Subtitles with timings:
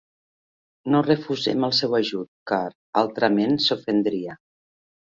[0.95, 2.63] No refusem el seu ajut, car,
[3.05, 4.43] altrament, s'ofendria.